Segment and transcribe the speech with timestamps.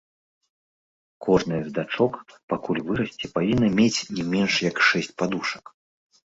[1.25, 2.13] Кожная з дачок,
[2.53, 5.65] пакуль вырасце, павінна мець не менш як шэсць падушак.